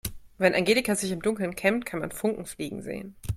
[0.39, 3.15] Wenn Angelika sich im Dunkeln kämmt, kann man Funken fliegen sehen.